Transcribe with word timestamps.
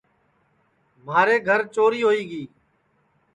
مھارے 1.05 1.35
گھر 1.47 1.59
چوری 1.75 2.01
ہوئی 2.07 2.23
گی 2.29 2.43